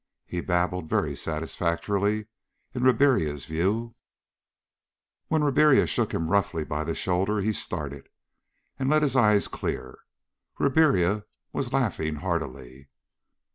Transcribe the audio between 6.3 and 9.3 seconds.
roughly by the shoulder he started, and let his